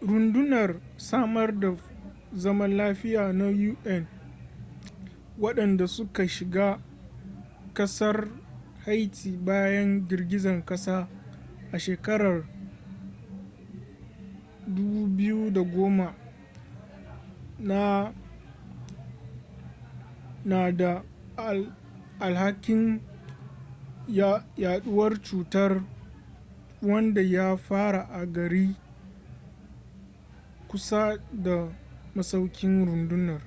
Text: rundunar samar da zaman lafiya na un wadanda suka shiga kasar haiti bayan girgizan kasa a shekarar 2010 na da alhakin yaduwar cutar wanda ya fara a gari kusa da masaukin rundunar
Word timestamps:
rundunar 0.00 0.80
samar 0.96 1.60
da 1.60 1.76
zaman 2.34 2.76
lafiya 2.76 3.32
na 3.32 3.46
un 3.46 4.06
wadanda 5.38 5.86
suka 5.86 6.28
shiga 6.28 6.78
kasar 7.74 8.28
haiti 8.84 9.32
bayan 9.36 10.08
girgizan 10.08 10.62
kasa 10.64 11.08
a 11.72 11.78
shekarar 11.78 12.42
2010 14.70 16.12
na 20.44 20.72
da 20.72 21.02
alhakin 22.20 23.00
yaduwar 24.56 25.20
cutar 25.22 25.82
wanda 26.82 27.20
ya 27.22 27.56
fara 27.56 28.02
a 28.10 28.26
gari 28.26 28.76
kusa 30.68 31.18
da 31.32 31.68
masaukin 32.14 32.84
rundunar 32.84 33.40